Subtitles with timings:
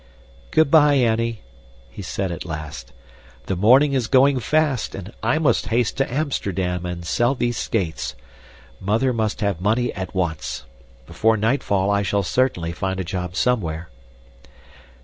[0.49, 1.43] "Good bye, Annie!"
[1.91, 2.91] he said at last.
[3.45, 8.15] "The morning is going fast, and I must haste to Amsterdam and sell these skates.
[8.79, 10.63] Mother must have money at once.
[11.05, 13.89] Before nightfall I shall certainly find a job somewhere."